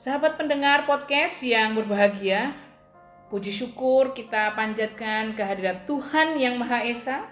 [0.00, 2.56] Sahabat pendengar podcast yang berbahagia,
[3.28, 7.28] puji syukur kita panjatkan kehadirat Tuhan yang Maha Esa,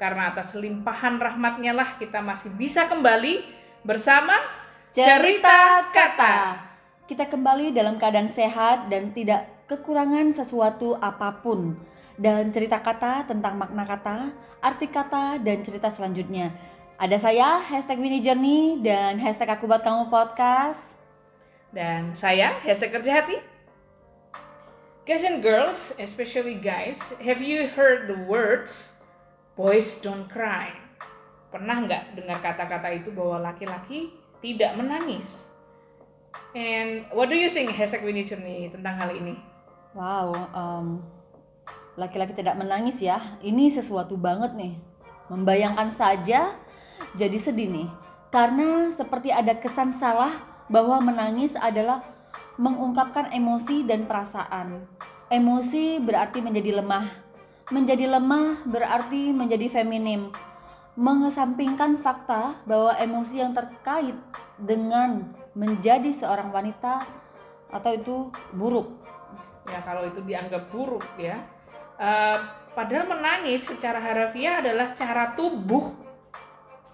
[0.00, 3.44] karena atas limpahan rahmatnya lah kita masih bisa kembali
[3.84, 4.40] bersama
[4.96, 6.56] Cerita Kata.
[7.04, 11.76] Kita kembali dalam keadaan sehat dan tidak kekurangan sesuatu apa pun.
[12.16, 14.32] Dan cerita kata tentang makna kata,
[14.64, 16.56] arti kata, dan cerita selanjutnya.
[16.96, 20.97] Ada saya, hashtag Winnie Journey, dan hashtag aku buat kamu podcast.
[21.68, 23.36] Dan saya, hashtag kerja hati.
[25.04, 28.92] Guys and girls, especially guys, have you heard the words
[29.56, 30.68] boys don't cry?
[31.48, 34.12] Pernah nggak dengar kata-kata itu bahwa laki-laki
[34.44, 35.48] tidak menangis?
[36.52, 39.36] And what do you think, hashtag Winnie Journey, tentang hal ini?
[39.96, 40.86] Wow, um,
[41.96, 43.40] laki-laki tidak menangis ya.
[43.40, 44.76] Ini sesuatu banget nih.
[45.28, 46.56] Membayangkan saja
[47.16, 47.88] jadi sedih nih.
[48.28, 50.36] Karena seperti ada kesan salah
[50.68, 52.04] bahwa menangis adalah
[52.60, 54.84] mengungkapkan emosi dan perasaan.
[55.32, 57.06] Emosi berarti menjadi lemah.
[57.68, 60.32] Menjadi lemah berarti menjadi feminim.
[60.98, 64.16] Mengesampingkan fakta bahwa emosi yang terkait
[64.58, 67.06] dengan menjadi seorang wanita
[67.70, 68.16] atau itu
[68.56, 68.88] buruk.
[69.68, 71.44] Ya kalau itu dianggap buruk ya.
[71.98, 72.40] Uh,
[72.72, 75.92] padahal menangis secara harafiah adalah cara tubuh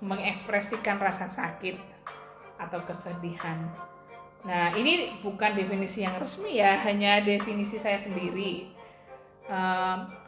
[0.04, 1.93] mengekspresikan rasa sakit
[2.64, 3.60] atau kesedihan.
[4.44, 8.68] Nah, ini bukan definisi yang resmi ya, hanya definisi saya sendiri.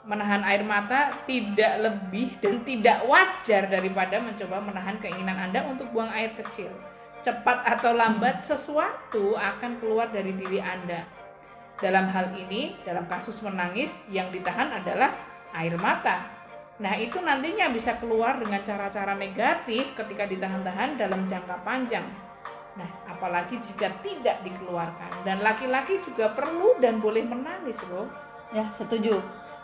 [0.06, 6.12] Menahan air mata tidak lebih dan tidak wajar daripada mencoba menahan keinginan Anda untuk buang
[6.12, 6.68] air kecil.
[7.24, 11.04] Cepat atau lambat sesuatu akan keluar dari diri Anda.
[11.76, 15.12] Dalam hal ini, dalam kasus menangis yang ditahan adalah
[15.52, 16.32] air mata.
[16.80, 22.04] Nah, itu nantinya bisa keluar dengan cara-cara negatif ketika ditahan-tahan dalam jangka panjang.
[22.76, 25.24] Nah, apalagi jika tidak dikeluarkan.
[25.24, 28.08] Dan laki-laki juga perlu dan boleh menangis, loh.
[28.52, 29.20] Ya, setuju.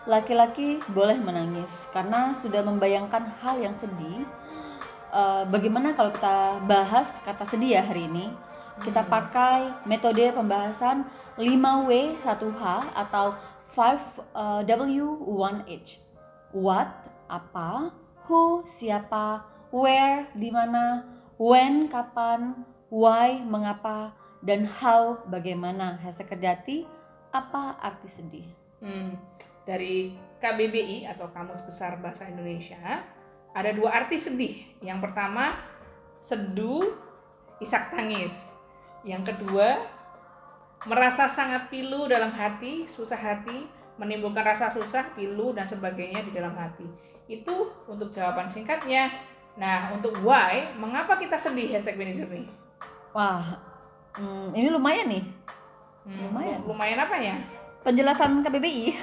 [0.09, 4.27] Laki-laki boleh menangis karena sudah membayangkan hal yang sedih.
[5.13, 8.33] Uh, bagaimana kalau kita bahas kata sedih ya hari ini?
[8.81, 9.13] Kita hmm.
[9.13, 11.05] pakai metode pembahasan
[11.37, 12.65] 5W1H
[12.97, 13.37] atau
[13.77, 14.33] 5W1H.
[14.33, 14.65] Uh,
[16.53, 16.93] What,
[17.33, 17.97] apa,
[18.29, 19.41] who, siapa,
[19.73, 21.09] where, di mana,
[21.41, 22.61] when, kapan,
[22.93, 24.13] why, mengapa,
[24.45, 25.97] dan how, bagaimana.
[26.05, 26.85] Hashtag kerjati,
[27.33, 28.47] apa arti sedih?
[28.85, 29.17] Hmm,
[29.65, 30.13] dari
[30.45, 33.01] KBBI atau Kamus Besar Bahasa Indonesia,
[33.57, 34.69] ada dua arti sedih.
[34.85, 35.57] Yang pertama,
[36.21, 36.93] seduh,
[37.65, 38.37] isak tangis.
[39.09, 39.89] Yang kedua,
[40.85, 43.65] merasa sangat pilu dalam hati, susah hati,
[43.97, 46.85] menimbulkan rasa susah, pilu dan sebagainya di dalam hati.
[47.25, 49.09] Itu untuk jawaban singkatnya.
[49.57, 52.62] Nah, untuk why, mengapa kita sedih hashtag manager nih?
[53.13, 53.61] Wah,
[54.17, 55.25] hmm, ini lumayan nih.
[56.09, 56.61] Hmm, lumayan.
[56.65, 57.37] Lumayan apa ya?
[57.85, 58.89] Penjelasan KBBI.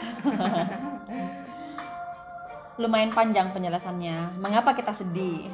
[2.81, 4.41] lumayan panjang penjelasannya.
[4.41, 5.53] Mengapa kita sedih?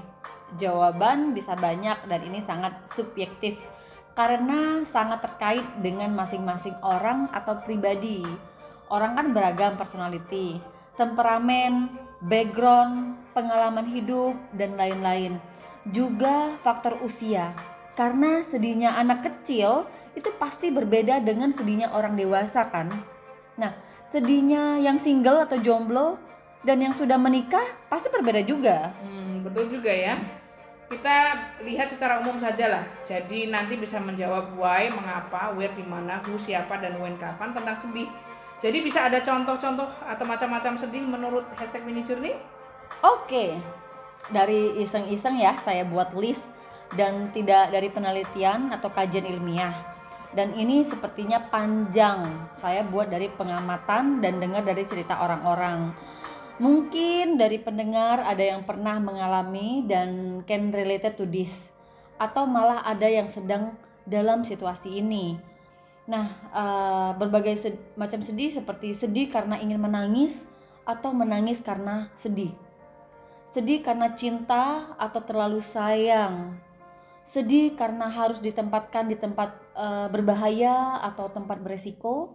[0.56, 3.60] Jawaban bisa banyak dan ini sangat subjektif
[4.16, 8.24] karena sangat terkait dengan masing-masing orang atau pribadi.
[8.88, 10.64] Orang kan beragam personality,
[10.96, 11.92] temperamen,
[12.24, 15.44] background, pengalaman hidup, dan lain-lain.
[15.92, 17.52] Juga faktor usia,
[17.96, 22.92] karena sedihnya anak kecil itu pasti berbeda dengan sedihnya orang dewasa kan.
[23.60, 23.72] Nah,
[24.12, 26.20] sedihnya yang single atau jomblo
[26.64, 28.96] dan yang sudah menikah pasti berbeda juga.
[29.04, 30.16] Hmm, betul juga ya
[30.86, 31.18] kita
[31.66, 32.84] lihat secara umum saja lah.
[33.10, 37.74] Jadi nanti bisa menjawab why, mengapa, where, di mana, who, siapa, dan when, kapan tentang
[37.82, 38.06] sedih.
[38.62, 42.38] Jadi bisa ada contoh-contoh atau macam-macam sedih menurut hashtag mini journey?
[43.02, 43.58] Oke,
[44.30, 46.42] dari iseng-iseng ya saya buat list
[46.96, 49.96] dan tidak dari penelitian atau kajian ilmiah.
[50.36, 52.52] Dan ini sepertinya panjang.
[52.60, 55.96] Saya buat dari pengamatan dan dengar dari cerita orang-orang
[56.56, 61.52] Mungkin dari pendengar ada yang pernah mengalami dan can related to this
[62.16, 63.76] atau malah ada yang sedang
[64.08, 65.36] dalam situasi ini.
[66.08, 70.40] Nah, uh, berbagai macam sedih seperti sedih karena ingin menangis
[70.88, 72.56] atau menangis karena sedih.
[73.52, 76.56] Sedih karena cinta atau terlalu sayang.
[77.36, 82.32] Sedih karena harus ditempatkan di tempat uh, berbahaya atau tempat beresiko.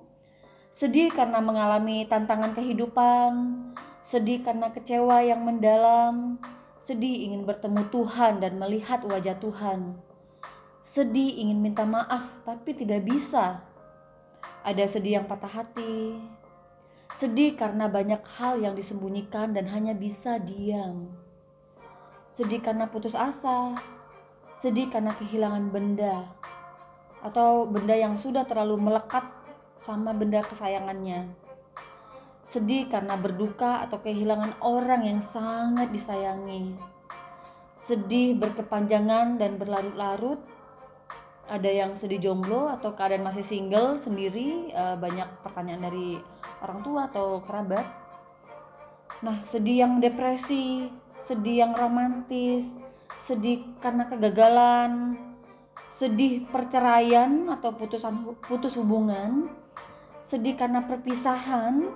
[0.76, 3.32] Sedih karena mengalami tantangan kehidupan.
[4.12, 6.36] Sedih karena kecewa yang mendalam,
[6.82, 9.94] sedih ingin bertemu Tuhan dan melihat wajah Tuhan,
[10.90, 13.62] sedih ingin minta maaf tapi tidak bisa.
[14.66, 16.18] Ada sedih yang patah hati,
[17.22, 21.14] sedih karena banyak hal yang disembunyikan dan hanya bisa diam,
[22.34, 23.78] sedih karena putus asa,
[24.60, 26.28] sedih karena kehilangan benda,
[27.24, 29.24] atau benda yang sudah terlalu melekat
[29.80, 31.32] sama benda kesayangannya.
[32.52, 36.76] Sedih karena berduka atau kehilangan orang yang sangat disayangi.
[37.88, 40.44] Sedih berkepanjangan dan berlarut-larut.
[41.50, 46.20] Ada yang sedih jomblo atau keadaan masih single sendiri, eh, banyak pertanyaan dari
[46.60, 47.86] orang tua atau kerabat.
[49.24, 50.92] Nah, sedih yang depresi,
[51.26, 52.66] sedih yang romantis,
[53.28, 55.16] sedih karena kegagalan,
[56.00, 59.52] sedih perceraian atau putusan putus hubungan,
[60.32, 61.92] sedih karena perpisahan,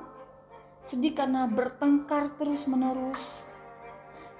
[0.91, 3.21] sedih karena bertengkar terus-menerus,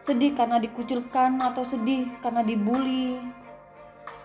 [0.05, 3.17] sedih karena dikucilkan atau sedih karena dibully,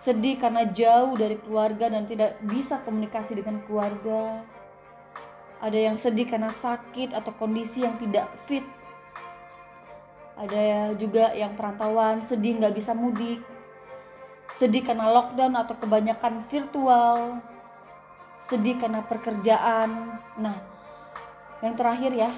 [0.04, 4.44] sedih karena jauh dari keluarga dan tidak bisa komunikasi dengan keluarga.
[5.60, 8.64] Ada yang sedih karena sakit atau kondisi yang tidak fit.
[10.40, 13.44] Ada juga yang perantauan sedih nggak bisa mudik.
[14.56, 17.44] Sedih karena lockdown atau kebanyakan virtual,
[18.48, 20.20] sedih karena pekerjaan.
[20.40, 20.64] Nah,
[21.60, 22.32] yang terakhir ya,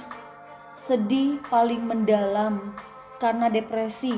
[0.90, 2.74] sedih paling mendalam
[3.22, 4.18] karena depresi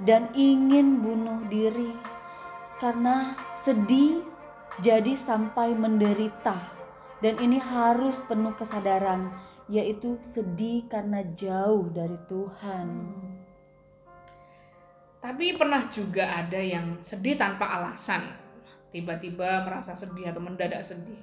[0.00, 1.92] dan ingin bunuh diri.
[2.80, 4.24] Karena sedih
[4.80, 6.80] jadi sampai menderita.
[7.18, 9.34] Dan ini harus penuh kesadaran
[9.68, 12.88] yaitu sedih karena jauh dari Tuhan.
[15.20, 18.32] Tapi pernah juga ada yang sedih tanpa alasan,
[18.88, 21.20] tiba-tiba merasa sedih atau mendadak sedih.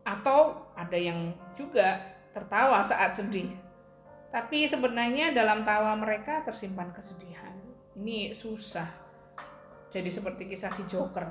[0.00, 2.00] Atau ada yang juga
[2.32, 3.52] tertawa saat sedih.
[4.32, 7.52] Tapi sebenarnya dalam tawa mereka tersimpan kesedihan.
[7.98, 8.88] Ini susah.
[9.92, 11.26] Jadi seperti kisah si Joker.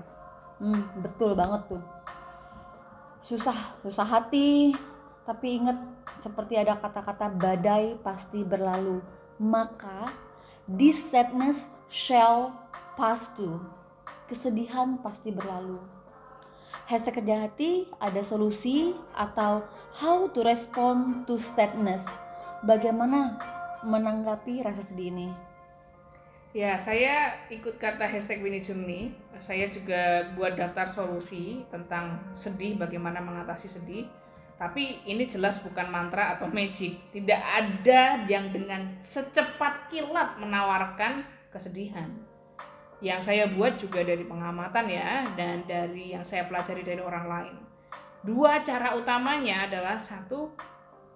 [0.57, 1.83] Hmm, betul banget tuh.
[3.21, 4.73] Susah, susah hati.
[5.23, 9.01] Tapi ingat seperti ada kata-kata badai pasti berlalu.
[9.37, 10.13] Maka
[10.65, 12.53] this sadness shall
[12.97, 13.61] pass too.
[14.27, 15.79] Kesedihan pasti berlalu.
[16.87, 19.63] Hashtag kerja hati ada solusi atau
[19.95, 22.03] how to respond to sadness.
[22.63, 23.39] Bagaimana
[23.83, 25.29] menanggapi rasa sedih ini?
[26.55, 29.13] Ya, saya ikut kata hashtag Winnie Journey.
[29.43, 34.07] Saya juga buat daftar solusi tentang sedih, bagaimana mengatasi sedih.
[34.57, 36.97] Tapi ini jelas bukan mantra atau magic.
[37.13, 41.21] Tidak ada yang dengan secepat kilat menawarkan
[41.53, 42.09] kesedihan.
[42.97, 47.55] Yang saya buat juga dari pengamatan ya dan dari yang saya pelajari dari orang lain.
[48.25, 50.49] Dua cara utamanya adalah satu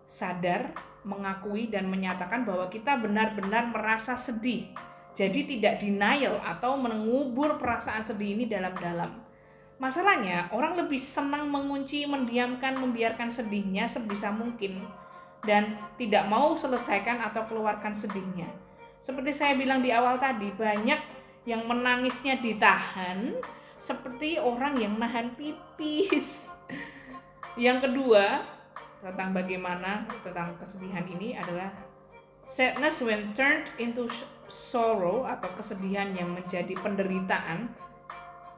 [0.06, 0.70] sadar,
[1.02, 4.70] mengakui dan menyatakan bahwa kita benar-benar merasa sedih.
[5.18, 9.31] Jadi tidak denial atau mengubur perasaan sedih ini dalam-dalam.
[9.82, 14.86] Masalahnya, orang lebih senang mengunci, mendiamkan, membiarkan sedihnya sebisa mungkin
[15.42, 18.46] dan tidak mau selesaikan atau keluarkan sedihnya
[19.02, 21.02] seperti saya bilang di awal tadi, banyak
[21.50, 23.34] yang menangisnya ditahan
[23.82, 26.46] seperti orang yang nahan pipis.
[27.58, 28.46] Yang kedua,
[29.02, 31.74] tentang bagaimana tentang kesedihan ini adalah
[32.46, 34.08] sadness when turned into
[34.48, 37.74] sorrow atau kesedihan yang menjadi penderitaan.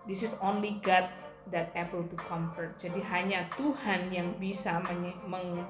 [0.04, 1.08] This is only God
[1.52, 2.76] that able to comfort.
[2.80, 5.64] Jadi hanya Tuhan yang bisa meng,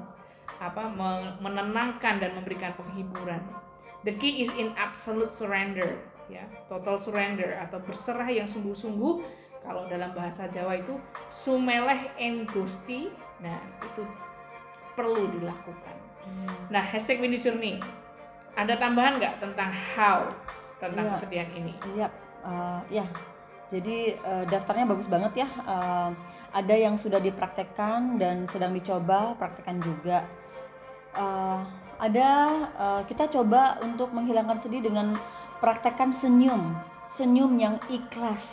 [0.61, 0.83] apa,
[1.41, 3.41] menenangkan dan memberikan penghiburan.
[4.03, 5.95] The key is in absolute surrender,
[6.27, 9.23] ya, total surrender atau berserah yang sungguh-sungguh.
[9.63, 10.99] Kalau dalam bahasa Jawa itu
[11.31, 13.07] sumeleh engusti,
[13.39, 14.03] nah itu
[14.99, 15.97] perlu dilakukan.
[16.27, 16.67] Hmm.
[16.67, 17.79] Nah, hashtag Winnie Journey,
[18.59, 20.27] ada tambahan nggak tentang how
[20.83, 21.73] tentang iya, kesedihan ini?
[21.95, 22.07] Iya,
[22.43, 23.07] uh, ya.
[23.73, 25.49] Jadi uh, daftarnya bagus banget ya.
[25.65, 26.13] Uh,
[26.53, 30.29] ada yang sudah dipraktekkan dan sedang dicoba praktekkan juga.
[31.17, 31.65] Uh,
[31.97, 32.29] ada
[32.77, 35.17] uh, kita coba untuk menghilangkan sedih dengan
[35.57, 36.77] praktekkan senyum.
[37.17, 38.45] Senyum yang ikhlas.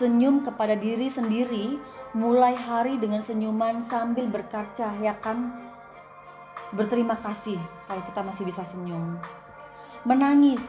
[0.00, 1.76] Senyum kepada diri sendiri
[2.16, 5.52] mulai hari dengan senyuman sambil berkaca ya kan?
[6.72, 9.20] Berterima kasih kalau kita masih bisa senyum.
[10.08, 10.64] Menangis.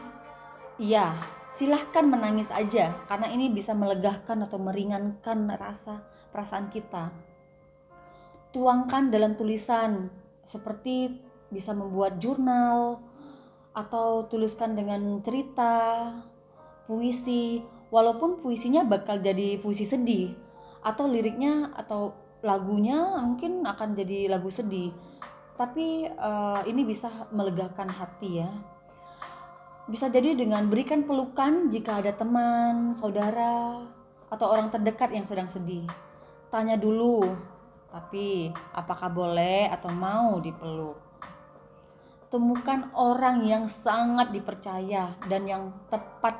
[0.76, 6.00] Iya silahkan menangis aja karena ini bisa melegakan atau meringankan rasa
[6.32, 7.12] perasaan kita
[8.50, 10.10] tuangkan dalam tulisan
[10.50, 11.14] seperti
[11.50, 13.02] bisa membuat jurnal
[13.70, 16.10] atau tuliskan dengan cerita,
[16.90, 17.62] puisi,
[17.94, 20.34] walaupun puisinya bakal jadi puisi sedih
[20.82, 24.90] atau liriknya atau lagunya mungkin akan jadi lagu sedih.
[25.54, 28.50] Tapi uh, ini bisa melegakan hati ya.
[29.90, 33.82] Bisa jadi dengan berikan pelukan jika ada teman, saudara,
[34.30, 35.84] atau orang terdekat yang sedang sedih.
[36.54, 37.34] Tanya dulu,
[37.90, 41.10] tapi apakah boleh atau mau dipeluk?
[42.30, 46.38] temukan orang yang sangat dipercaya dan yang tepat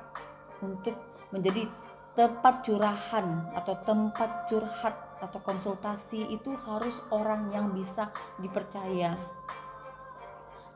[0.62, 0.94] untuk
[1.34, 1.66] menjadi
[2.14, 9.18] tempat curahan atau tempat curhat atau konsultasi itu harus orang yang bisa dipercaya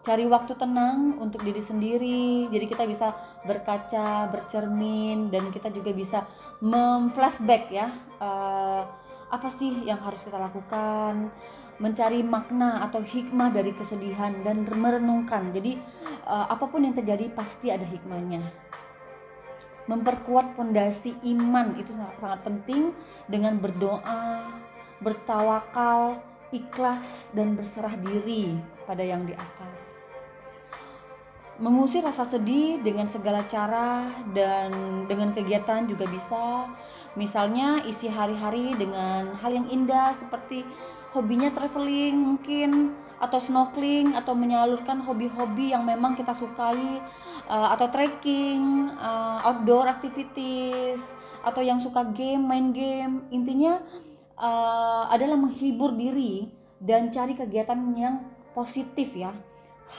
[0.04, 2.52] cari waktu tenang untuk diri sendiri.
[2.52, 3.16] Jadi kita bisa
[3.48, 6.28] berkaca bercermin dan kita juga bisa
[6.60, 7.88] memflashback ya
[8.20, 8.84] uh,
[9.32, 11.32] apa sih yang harus kita lakukan.
[11.74, 15.50] Mencari makna atau hikmah dari kesedihan dan merenungkan.
[15.50, 15.74] Jadi
[16.28, 18.46] uh, apa pun yang terjadi pasti ada hikmahnya.
[19.90, 22.94] Memperkuat fondasi iman itu sangat, sangat penting.
[23.26, 24.54] Dengan berdoa
[25.02, 26.22] bertawakal
[26.54, 28.54] ikhlas dan berserah diri
[28.86, 29.93] pada yang di atas
[31.62, 36.66] mengusir rasa sedih dengan segala cara dan dengan kegiatan juga bisa.
[37.14, 40.66] Misalnya isi hari-hari dengan hal yang indah seperti
[41.14, 46.98] hobinya traveling mungkin atau snorkeling atau menyalurkan hobi-hobi yang memang kita sukai
[47.46, 50.98] uh, atau trekking uh, outdoor activities
[51.46, 53.30] atau yang suka game main game.
[53.30, 53.78] Intinya
[54.34, 56.50] uh, adalah menghibur diri
[56.82, 58.26] dan cari kegiatan yang
[58.58, 59.30] positif ya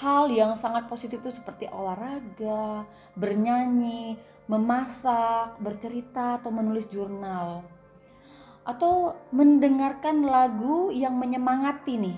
[0.02, 2.84] hal yang sangat positif itu seperti olahraga,
[3.16, 7.64] bernyanyi, memasak, bercerita atau menulis jurnal.
[8.66, 12.18] Atau mendengarkan lagu yang menyemangati nih.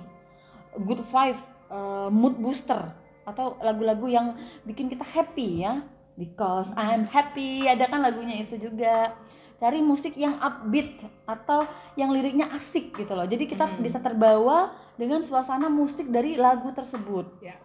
[0.79, 2.87] Good vibe, uh, mood booster
[3.27, 5.83] atau lagu-lagu yang bikin kita happy ya.
[6.17, 9.13] Because I'm happy, ada kan lagunya itu juga
[9.57, 11.65] cari musik yang upbeat atau
[11.97, 13.81] yang liriknya asik gitu loh jadi kita hmm.
[13.81, 17.57] bisa terbawa dengan suasana musik dari lagu tersebut ya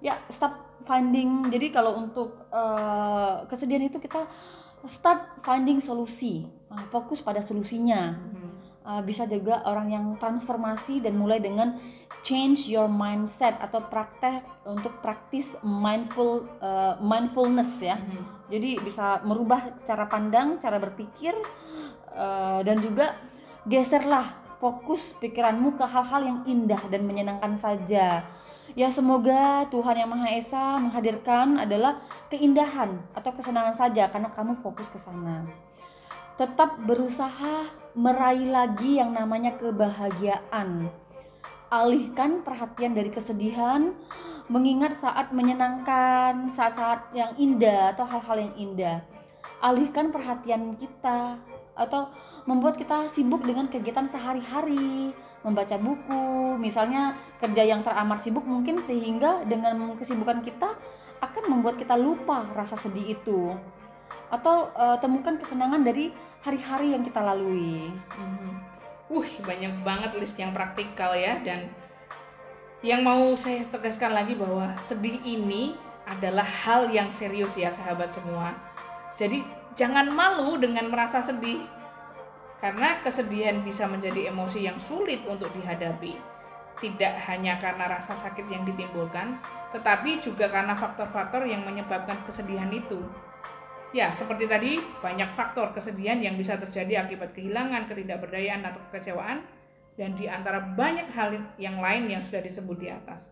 [0.00, 4.24] ya start finding jadi kalau untuk uh, kesedihan itu kita
[4.88, 8.50] start finding solusi uh, fokus pada solusinya hmm.
[8.84, 11.76] uh, bisa juga orang yang transformasi dan mulai dengan
[12.22, 17.96] change your mindset atau praktek untuk praktis mindful uh, mindfulness ya.
[17.96, 18.39] Mm-hmm.
[18.50, 21.32] Jadi bisa merubah cara pandang, cara berpikir
[22.10, 23.14] uh, dan juga
[23.64, 28.26] geserlah fokus pikiranmu ke hal-hal yang indah dan menyenangkan saja.
[28.74, 34.86] Ya semoga Tuhan yang Maha Esa menghadirkan adalah keindahan atau kesenangan saja karena kamu fokus
[34.90, 35.46] ke sana.
[36.38, 37.66] Tetap berusaha
[37.98, 40.90] meraih lagi yang namanya kebahagiaan
[41.70, 43.94] alihkan perhatian dari kesedihan,
[44.50, 48.98] mengingat saat menyenangkan, saat-saat yang indah atau hal-hal yang indah.
[49.62, 51.38] Alihkan perhatian kita
[51.78, 52.10] atau
[52.50, 55.14] membuat kita sibuk dengan kegiatan sehari-hari,
[55.46, 60.74] membaca buku, misalnya kerja yang teramat sibuk mungkin sehingga dengan kesibukan kita
[61.22, 63.54] akan membuat kita lupa rasa sedih itu.
[64.34, 66.10] Atau uh, temukan kesenangan dari
[66.42, 67.86] hari-hari yang kita lalui.
[68.18, 68.52] Mm -hmm.
[69.10, 71.70] Wih, banyak banget list yang praktikal ya dan
[72.80, 75.76] yang mau saya tegaskan lagi bahwa sedih ini
[76.08, 78.56] adalah hal yang serius ya sahabat semua.
[79.20, 79.44] Jadi
[79.76, 81.60] jangan malu dengan merasa sedih
[82.60, 86.16] karena kesedihan bisa menjadi emosi yang sulit untuk dihadapi.
[86.80, 89.36] Tidak hanya karena rasa sakit yang ditimbulkan,
[89.76, 93.04] tetapi juga karena faktor-faktor yang menyebabkan kesedihan itu.
[93.92, 99.44] Ya, seperti tadi, banyak faktor kesedihan yang bisa terjadi akibat kehilangan, ketidakberdayaan, atau kekecewaan,
[100.00, 103.28] dan di antara banyak hal yang lain yang sudah disebut di atas.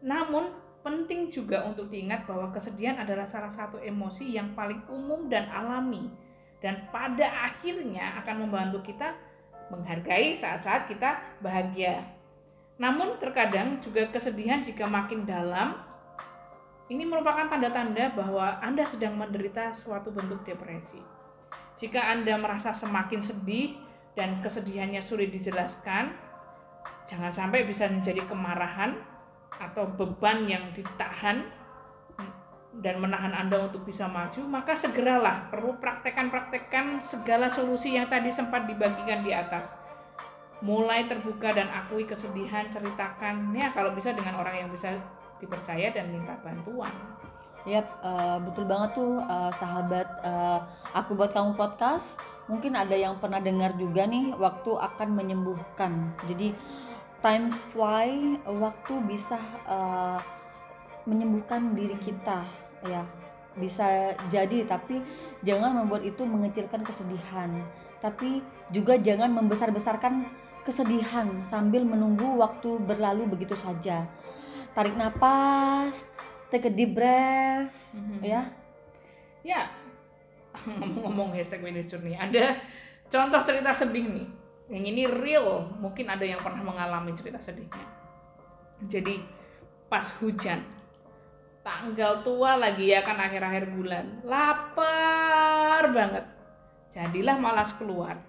[0.00, 5.44] Namun, penting juga untuk diingat bahwa kesedihan adalah salah satu emosi yang paling umum dan
[5.52, 6.08] alami,
[6.64, 9.12] dan pada akhirnya akan membantu kita
[9.68, 12.08] menghargai saat-saat kita bahagia.
[12.80, 15.76] Namun, terkadang juga kesedihan jika makin dalam
[16.88, 21.04] ini merupakan tanda-tanda bahwa Anda sedang menderita suatu bentuk depresi.
[21.76, 23.76] Jika Anda merasa semakin sedih
[24.18, 26.10] dan kesedihannya sulit dijelaskan,
[27.06, 28.98] jangan sampai bisa menjadi kemarahan
[29.54, 31.46] atau beban yang ditahan
[32.82, 38.66] dan menahan Anda untuk bisa maju, maka segeralah perlu praktekan-praktekan segala solusi yang tadi sempat
[38.66, 39.70] dibagikan di atas.
[40.58, 44.98] Mulai terbuka dan akui kesedihan, ceritakan ya kalau bisa dengan orang yang bisa
[45.38, 46.90] dipercaya dan minta bantuan.
[47.66, 52.18] Yap, uh, betul banget tuh uh, sahabat uh, aku buat kamu podcast.
[52.48, 56.16] Mungkin ada yang pernah dengar juga nih waktu akan menyembuhkan.
[56.26, 56.56] Jadi
[57.20, 59.36] times fly, waktu bisa
[59.68, 60.18] uh,
[61.04, 62.48] menyembuhkan diri kita
[62.88, 63.04] ya.
[63.58, 65.04] Bisa jadi tapi
[65.44, 67.52] jangan membuat itu mengecilkan kesedihan.
[68.00, 68.40] Tapi
[68.72, 70.24] juga jangan membesar-besarkan
[70.68, 74.04] kesedihan sambil menunggu waktu berlalu begitu saja
[74.76, 75.96] tarik nafas
[76.52, 78.20] take a deep breath mm-hmm.
[78.20, 78.52] ya
[79.40, 79.72] ya
[80.78, 82.16] ngomong-ngomong hashtag manager nih.
[82.18, 82.44] Ada
[83.08, 84.26] contoh cerita sedih nih.
[84.68, 87.86] Yang ini real mungkin ada yang pernah mengalami cerita sedihnya.
[88.84, 89.20] Jadi
[89.88, 90.60] pas hujan
[91.64, 94.24] tanggal tua lagi ya kan akhir-akhir bulan.
[94.24, 96.24] Lapar banget.
[96.92, 98.20] Jadilah malas keluar.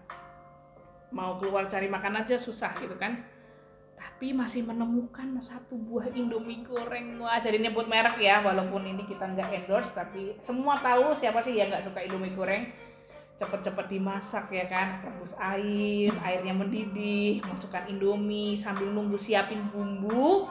[1.12, 3.39] Mau keluar cari makan aja susah gitu kan
[4.00, 7.20] tapi masih menemukan satu buah Indomie goreng.
[7.20, 11.60] Wah jadi nyebut merek ya walaupun ini kita nggak endorse tapi semua tahu siapa sih
[11.60, 12.72] yang nggak suka Indomie goreng.
[13.36, 20.48] Cepet-cepet dimasak ya kan rebus air airnya mendidih masukkan Indomie sambil nunggu siapin bumbu.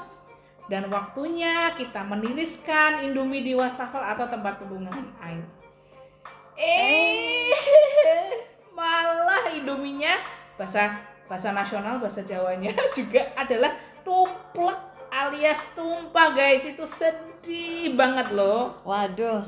[0.68, 5.44] Dan waktunya kita meniriskan Indomie di wastafel atau tempat pembuangan air.
[6.60, 7.56] Eh
[8.76, 10.20] malah Indominya
[10.60, 16.64] bahasa bahasa nasional bahasa Jawanya juga adalah tumplek alias tumpah guys.
[16.64, 18.80] Itu sedih banget loh.
[18.84, 19.44] Waduh,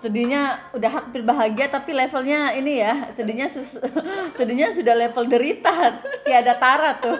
[0.00, 3.52] sedihnya udah hampir bahagia tapi levelnya ini ya, sedihnya
[4.38, 7.18] sedihnya sudah level derita, tiada tara tuh.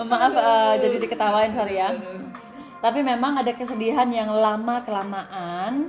[0.00, 1.92] Maaf eh, jadi diketawain sorry ya.
[2.84, 5.88] Tapi memang ada kesedihan yang lama kelamaan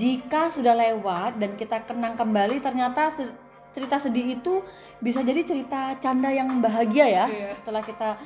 [0.00, 3.12] jika sudah lewat dan kita kenang kembali ternyata
[3.72, 4.60] cerita sedih itu
[5.00, 7.26] bisa jadi cerita canda yang bahagia ya.
[7.28, 7.50] Iya.
[7.56, 8.20] Setelah kita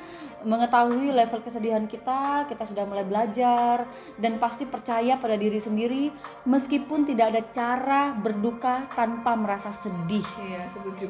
[0.45, 3.87] mengetahui level kesedihan kita, kita sudah mulai belajar
[4.21, 6.13] dan pasti percaya pada diri sendiri
[6.45, 10.25] meskipun tidak ada cara berduka tanpa merasa sedih.
[10.43, 11.09] Iya setuju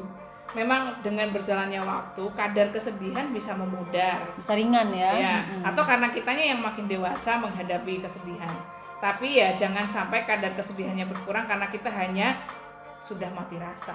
[0.56, 5.12] memang dengan berjalannya waktu kadar kesedihan bisa memudar Bisa ringan ya.
[5.12, 5.62] ya Mm-mm.
[5.68, 8.56] atau karena kitanya yang makin dewasa menghadapi kesedihan
[8.98, 12.40] tapi ya jangan sampai kadar kesedihannya berkurang karena kita hanya
[13.04, 13.94] sudah mati rasa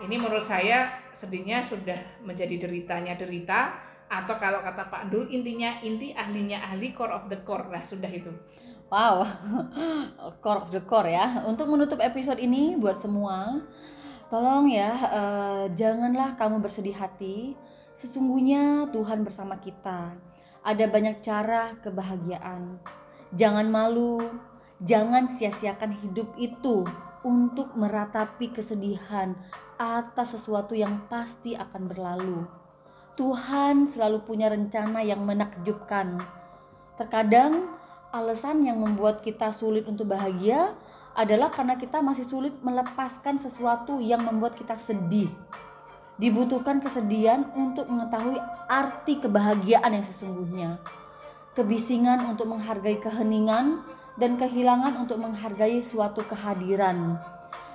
[0.00, 3.76] ini menurut saya sedihnya sudah menjadi deritanya derita
[4.12, 8.08] atau kalau kata Pak Dul intinya inti ahlinya ahli core of the core lah sudah
[8.08, 8.32] itu
[8.92, 9.24] Wow,
[10.44, 11.48] core of the core ya.
[11.48, 13.64] Untuk menutup episode ini buat semua,
[14.28, 17.56] tolong ya eh, janganlah kamu bersedih hati.
[17.96, 20.12] Sesungguhnya Tuhan bersama kita.
[20.60, 22.76] Ada banyak cara kebahagiaan.
[23.32, 24.20] Jangan malu,
[24.84, 26.84] jangan sia-siakan hidup itu
[27.22, 29.34] untuk meratapi kesedihan
[29.78, 32.46] atas sesuatu yang pasti akan berlalu.
[33.18, 36.22] Tuhan selalu punya rencana yang menakjubkan.
[36.96, 37.70] Terkadang
[38.12, 40.72] alasan yang membuat kita sulit untuk bahagia
[41.12, 45.28] adalah karena kita masih sulit melepaskan sesuatu yang membuat kita sedih.
[46.16, 50.70] Dibutuhkan kesedihan untuk mengetahui arti kebahagiaan yang sesungguhnya.
[51.52, 53.84] Kebisingan untuk menghargai keheningan
[54.16, 57.16] dan kehilangan untuk menghargai suatu kehadiran.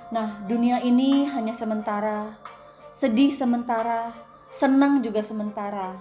[0.08, 2.38] Nah, dunia ini hanya sementara,
[2.96, 4.14] sedih sementara,
[4.56, 5.98] senang juga sementara.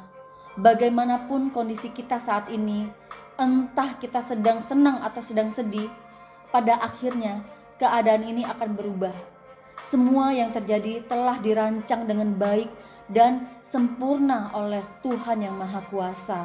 [0.58, 2.90] Bagaimanapun kondisi kita saat ini,
[3.38, 5.90] entah kita sedang senang atau sedang sedih,
[6.50, 7.44] pada akhirnya
[7.78, 9.14] keadaan ini akan berubah.
[9.94, 12.72] Semua yang terjadi telah dirancang dengan baik
[13.14, 16.42] dan sempurna oleh Tuhan yang Maha Kuasa.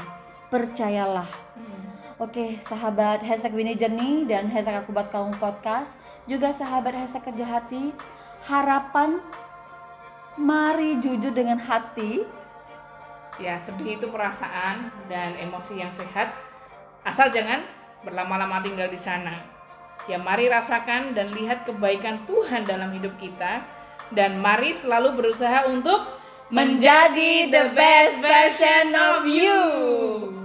[0.52, 1.30] Percayalah.
[2.22, 5.90] Oke, sahabat hashtag Winnie Jernih dan hashtag Akubat Kaum Podcast,
[6.30, 7.90] juga sahabat hashtag Kerja Hati,
[8.46, 9.18] harapan
[10.38, 12.22] mari jujur dengan hati.
[13.42, 16.30] ya sedih itu perasaan dan emosi yang sehat.
[17.02, 17.66] Asal jangan
[18.06, 19.42] berlama-lama tinggal di sana.
[20.06, 23.66] Ya mari rasakan dan lihat kebaikan Tuhan dalam hidup kita.
[24.14, 26.06] Dan mari selalu berusaha untuk
[26.54, 30.41] menjadi the best version of you